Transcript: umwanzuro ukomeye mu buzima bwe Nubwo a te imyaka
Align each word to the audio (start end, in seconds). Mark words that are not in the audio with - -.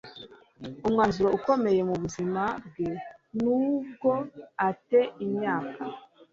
umwanzuro 0.87 1.29
ukomeye 1.37 1.81
mu 1.89 1.95
buzima 2.01 2.43
bwe 2.65 2.89
Nubwo 3.41 4.11
a 4.67 4.69
te 4.87 5.01
imyaka 5.25 5.81